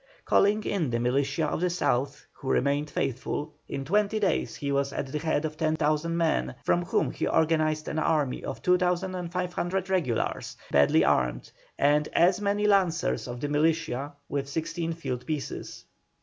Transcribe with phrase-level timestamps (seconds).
[0.25, 4.91] Calling in the militia of the South, who remained faithful, in twenty days he was
[4.91, 10.57] at the head of 10,000 men, from whom he organised an army of 2,500 regulars,
[10.71, 15.85] badly armed, and as many lancers of the militia, with sixteen field pieces.